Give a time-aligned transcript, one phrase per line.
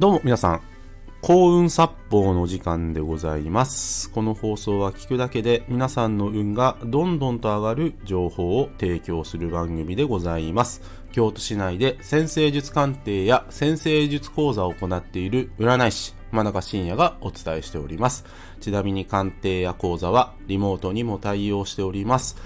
[0.00, 0.62] どうも皆さん、
[1.20, 4.10] 幸運殺法の時間でございます。
[4.10, 10.80] この放送は聞くだけで皆さんの運がどんどんと上がる情報を提供する番組でございます。
[11.12, 18.24] 京都市内で先生術鑑定や先生術講座を行っている占い師、真中信也がお伝えしております。
[18.62, 22.38] ちなみに鑑定や講座はリモートにも対応しております。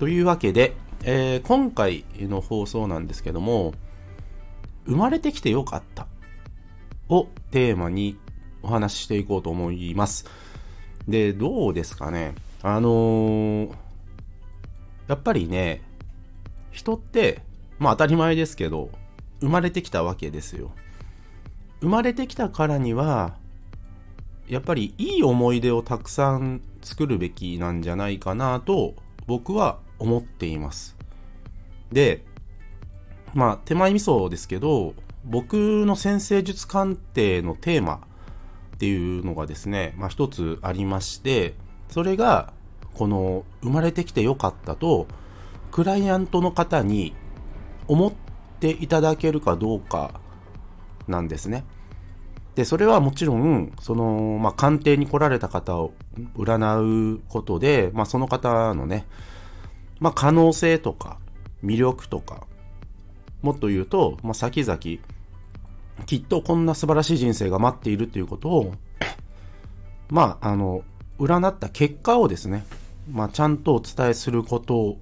[0.00, 3.72] というわけで、えー今回の放送なんですけども、
[4.84, 6.08] 生まれてきてよかった
[7.08, 8.18] をテーマに
[8.62, 10.26] お話ししていこうと思います。
[11.06, 12.34] で、どうですかね。
[12.62, 13.88] あのー
[15.08, 15.80] やっぱりね、
[16.70, 17.40] 人って、
[17.78, 18.90] まあ当たり前ですけど、
[19.40, 20.70] 生まれてきたわけですよ。
[21.80, 23.36] 生まれてきたからには、
[24.48, 28.94] やっぱりいい思い出をたくさん作るべきなんじゃないかなと
[29.26, 30.94] 僕は思っています。
[31.90, 32.24] で、
[33.34, 34.94] まあ手前味噌ですけど、
[35.28, 38.00] 僕の先生術鑑定のテーマ
[38.76, 41.54] っていうのがですね、まあ一つありまして、
[41.90, 42.52] それが、
[42.94, 45.06] この生まれてきてよかったと、
[45.70, 47.14] クライアントの方に
[47.86, 48.12] 思っ
[48.60, 50.20] ていただけるかどうか
[51.06, 51.64] なんですね。
[52.54, 55.92] で、それはもちろん、その、まあ、鑑定に来られた方を
[56.36, 59.06] 占うことで、まあ、その方のね、
[60.00, 61.18] まあ、可能性とか、
[61.62, 62.46] 魅力とか、
[63.42, 64.78] もっと言うと、まあ、先々、
[66.06, 68.74] きっとこんな素晴らしい人生が待っているということを、
[70.10, 70.82] まあ、あの、
[71.18, 72.64] 占った結果をですね、
[73.10, 74.98] まあ、ちゃんとお伝えすること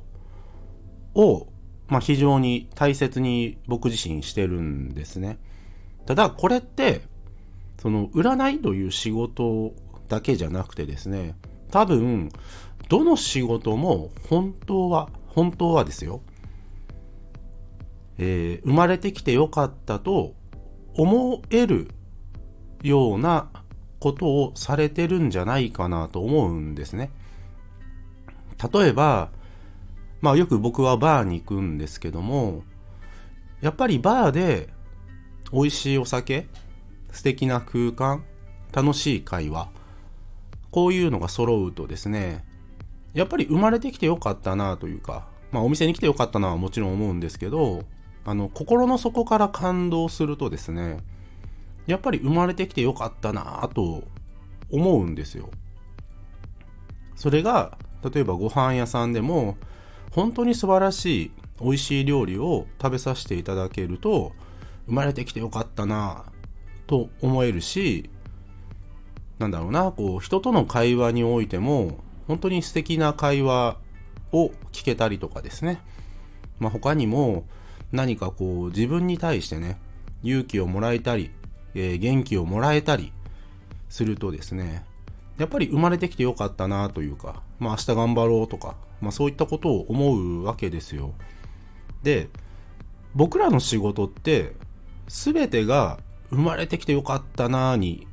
[1.15, 1.49] を、
[1.89, 5.39] まあ、非常に大切に僕自身してるんですね。
[6.07, 7.03] ただ、これって、
[7.79, 9.75] その、占いという仕事
[10.09, 11.37] だけじゃなくてですね、
[11.71, 12.31] 多分、
[12.89, 16.21] どの仕事も本当は、本当はですよ、
[18.19, 20.35] えー生まれてきてよかったと
[20.97, 21.89] 思える
[22.83, 23.49] ような
[23.99, 27.11] ことをされてるんじゃないかなと思うんですね。
[28.73, 29.31] 例えば、
[30.21, 32.63] まあよく僕はバーに行くんですけども、
[33.61, 34.69] やっぱりバーで
[35.53, 36.49] 美味しいお酒、
[37.11, 38.25] 素敵な空間、
[38.73, 39.71] 楽しい会話、
[40.71, 42.45] こういうのが揃うとですね、
[43.15, 47.85] やっぱり生まれてきてよかったなというか、まあお店に来てよかったなはもちろん思うんですけど、
[48.27, 50.99] あの、心の底から感動するとですね、
[51.87, 54.03] やっぱり生まれてきてよかったなと
[54.71, 55.49] 思うんですよ。
[57.15, 57.79] それが、
[58.13, 59.57] 例えばご飯屋さんでも、
[60.11, 64.33] 本当に素晴らしい美味しい料理を食べさせていただけると、
[64.87, 66.25] 生まれてきてよかったな
[66.89, 68.11] と思えるし、
[69.39, 73.77] なんだろうな、こう、人との会話においても、本当に素敵な会話
[74.33, 75.81] を聞けたりとかですね。
[76.59, 77.45] まあ、他にも、
[77.93, 79.79] 何かこう、自分に対してね、
[80.23, 81.31] 勇気をもらえたり、
[81.75, 83.13] えー元気をもらえたり
[83.89, 84.85] するとですね、
[85.39, 91.15] やっぱり生まれてきてよかったなというか、まあ明日頑張ろうとか、まあそういったことを思うわけですよ。
[92.03, 92.29] で、
[93.15, 94.55] 僕らの仕事って、
[95.09, 95.99] すべてが
[96.31, 98.07] 生まれてきてよかったなに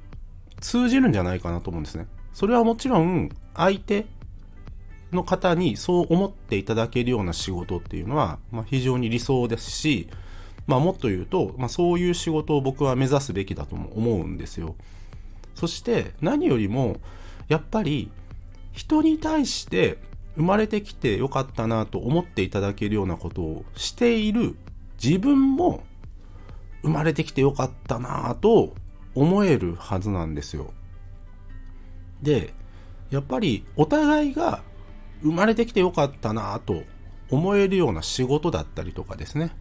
[0.60, 2.08] 通じるんじゃないかなと思うんですね。
[2.34, 4.06] それはもちろん相手
[5.14, 10.10] の方にそう思っていただけるような仕事っていうのは、まあ、非常に理想ですし、
[10.68, 14.76] まあもっと言うと、まあそういう仕事を僕は目指すべきだとも思うんですよ。
[15.56, 16.98] そして何よりも、
[17.48, 18.12] やっぱり
[18.72, 19.98] 人に対して
[20.36, 24.56] 生まれてきてよかったなと思っていただけるようなことをしている
[25.02, 25.84] 自分も
[26.82, 28.74] 生まれてきてよかったなと
[29.16, 30.74] 思えるはずなんですよ。
[32.22, 32.54] で、
[33.12, 34.64] やっぱりお互いが
[35.24, 36.84] 生まれてきてよかったなと
[37.30, 39.56] 思えるような仕事だったりとかですね。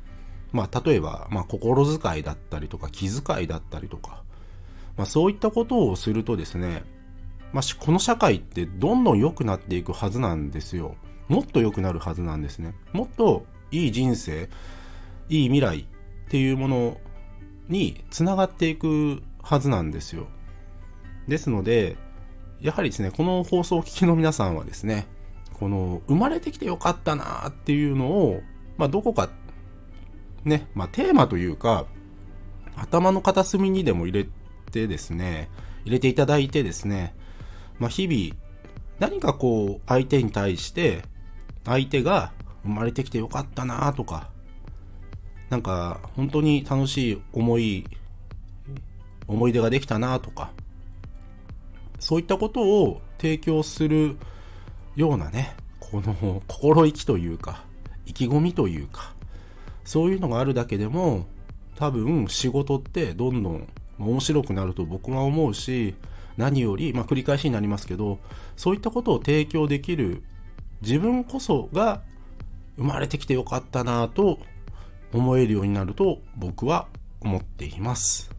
[0.52, 4.22] まあ例えば、まあ心遣いだったりとか気遣いだったりとか、
[4.96, 6.84] まあそういったことをするとですね、
[7.52, 10.96] まあこの社会ってどんどん良くなっていくはずなんですよ。
[11.28, 12.74] もっと良くなるはずなんですね。
[12.92, 14.50] もっといい人生、
[15.28, 15.84] いい未来っ
[16.28, 16.98] ていうもの
[17.68, 20.26] につながっていくはずなんですよ。
[21.28, 21.96] ですので、
[22.60, 25.06] やはりですね、この放送を聞きの皆さんはですね、
[25.62, 28.42] この生まれてきてよかったなっていうのを、
[28.78, 29.30] まあどこか
[30.42, 31.86] ね、まあテーマというか、
[32.74, 34.28] 頭の片隅にでも入れ
[34.72, 35.48] てですね、
[35.84, 37.14] 入れていただいてですね、
[37.78, 38.42] まあ日々、
[38.98, 41.04] 何かこう、相手に対して、
[41.64, 42.32] 相手が
[42.64, 44.30] 生まれてきてよかったなとか、
[45.48, 47.86] なんか、本当に楽しい思い、
[49.28, 50.50] 思い出ができたなとか、
[52.00, 54.16] そういったことを提供する
[54.96, 57.64] ようなね、この心意気というか、
[58.06, 59.14] 意気込みというか、
[59.84, 61.26] そういうのがあるだけでも、
[61.76, 63.68] 多分仕事ってどんどん
[63.98, 65.94] 面白くなると僕は思うし、
[66.36, 68.18] 何より、まあ、繰り返しになりますけど、
[68.56, 70.22] そういったことを提供できる
[70.80, 72.02] 自分こそが
[72.76, 74.38] 生まれてきてよかったなぁと
[75.12, 76.88] 思えるようになると僕は
[77.20, 78.30] 思っています。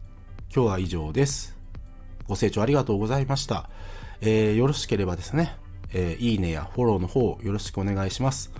[0.54, 1.56] 今日は以上です。
[2.26, 3.68] ご清聴ありがとうございました。
[4.20, 5.56] えー、よろしければですね、
[5.92, 8.52] えー、いいねやフォローの方よろしくお願いします。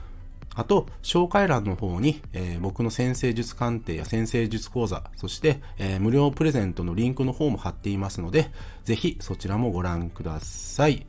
[0.56, 8.50] あと、紹介欄の方に、えー、僕の先生術鑑定や先生術講座、そして、えー、無料プレゼントのリンクの方も貼っていますので、
[8.84, 11.06] ぜひそちらもご覧ください。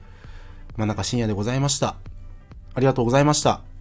[0.78, 1.96] 真中深夜でございました。
[2.74, 3.75] ありがとうございました。